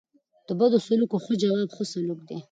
[0.47, 2.37] د بدو سلوکو ښه جواب؛ ښه سلوک دئ.